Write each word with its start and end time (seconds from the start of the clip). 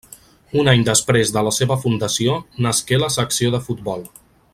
Un 0.61 0.69
any 0.71 0.85
després 0.87 1.33
de 1.35 1.43
la 1.47 1.53
seva 1.57 1.77
fundació 1.83 2.39
nasqué 2.67 3.01
la 3.05 3.11
secció 3.17 3.53
de 3.57 3.61
futbol. 3.69 4.03